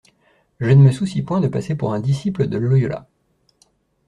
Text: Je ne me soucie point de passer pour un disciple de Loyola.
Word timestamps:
Je 0.59 0.71
ne 0.71 0.81
me 0.83 0.91
soucie 0.91 1.21
point 1.21 1.41
de 1.41 1.47
passer 1.47 1.75
pour 1.75 1.93
un 1.93 1.99
disciple 1.99 2.47
de 2.47 2.57
Loyola. 2.57 3.07